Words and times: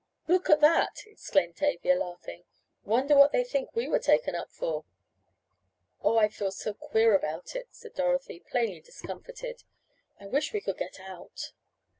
"Look 0.27 0.49
at 0.49 0.61
that!" 0.61 1.03
exclaimed 1.05 1.57
Tavia, 1.57 1.93
laughing. 1.93 2.43
"Wonder 2.85 3.15
what 3.15 3.31
they 3.31 3.43
think 3.43 3.69
we 3.75 3.87
were 3.87 3.99
taken 3.99 4.33
up 4.33 4.49
for?" 4.51 4.83
"Oh, 6.01 6.17
I 6.17 6.27
feel 6.27 6.49
so 6.51 6.73
queer 6.73 7.13
about 7.15 7.55
it," 7.55 7.67
said 7.69 7.93
Dorothy, 7.93 8.39
plainly 8.39 8.81
discomfited. 8.81 9.61
"I 10.19 10.25
wish 10.25 10.53
we 10.53 10.61
could 10.61 10.79
get 10.79 10.99
out." 10.99 11.51